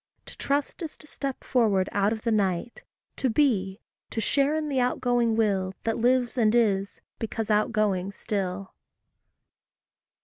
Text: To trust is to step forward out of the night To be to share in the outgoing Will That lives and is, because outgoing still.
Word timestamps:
To 0.25 0.35
trust 0.35 0.81
is 0.81 0.97
to 0.97 1.05
step 1.05 1.43
forward 1.43 1.87
out 1.91 2.11
of 2.11 2.23
the 2.23 2.31
night 2.31 2.81
To 3.17 3.29
be 3.29 3.79
to 4.09 4.19
share 4.19 4.55
in 4.55 4.67
the 4.67 4.79
outgoing 4.79 5.35
Will 5.35 5.75
That 5.83 5.99
lives 5.99 6.39
and 6.39 6.55
is, 6.55 7.01
because 7.19 7.51
outgoing 7.51 8.11
still. 8.11 8.73